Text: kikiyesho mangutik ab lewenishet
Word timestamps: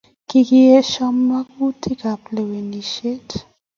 kikiyesho 0.27 1.03
mangutik 1.27 2.01
ab 2.13 2.21
lewenishet 2.35 3.27